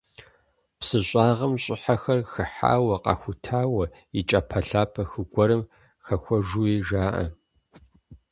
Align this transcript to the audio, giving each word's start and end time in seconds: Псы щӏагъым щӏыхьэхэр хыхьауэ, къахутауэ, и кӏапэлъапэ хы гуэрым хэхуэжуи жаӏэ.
Псы 0.79 0.99
щӏагъым 1.07 1.53
щӏыхьэхэр 1.63 2.19
хыхьауэ, 2.31 2.95
къахутауэ, 3.03 3.85
и 4.19 4.21
кӏапэлъапэ 4.29 5.03
хы 5.09 5.21
гуэрым 5.31 5.63
хэхуэжуи 6.05 6.73
жаӏэ. 6.87 7.25